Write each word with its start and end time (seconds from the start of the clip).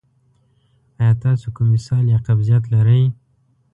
ایا 0.99 1.13
تاسو 1.23 1.45
کوم 1.55 1.69
اسهال 1.77 2.05
یا 2.13 2.19
قبضیت 2.27 2.63
لرئ؟ 2.73 3.03